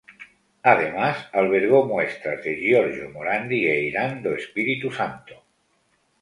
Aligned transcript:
Además, 0.63 1.27
albergó 1.31 1.85
muestras 1.85 2.43
de 2.43 2.55
Giorgio 2.55 3.11
Morandi 3.11 3.67
e 3.67 3.83
Irán 3.83 4.23
do 4.23 4.31
Espírito 4.33 4.89
Santo. 4.91 5.35